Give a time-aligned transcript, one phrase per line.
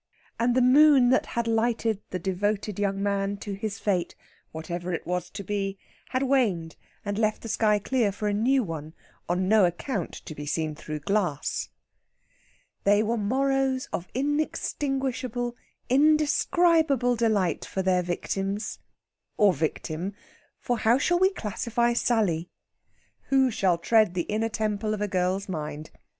[0.39, 4.15] And the moon that had lighted the devoted young man to his fate
[4.51, 5.77] whatever it was to be
[6.09, 8.95] had waned and left the sky clear for a new one,
[9.29, 11.69] on no account to be seen through glass.
[12.83, 15.55] They were morrows of inextinguishable,
[15.87, 18.79] indescribable delight for their victims
[19.37, 20.15] or victim
[20.59, 22.49] for how shall we classify Sally?
[23.25, 25.91] Who shall tread the inner temple of a girl's mind?